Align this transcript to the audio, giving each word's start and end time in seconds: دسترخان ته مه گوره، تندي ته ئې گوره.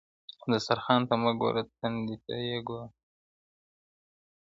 دسترخان 0.51 1.01
ته 1.09 1.15
مه 1.23 1.31
گوره، 1.39 1.63
تندي 1.77 2.17
ته 2.25 2.33
ئې 2.45 2.57
گوره. 2.67 2.85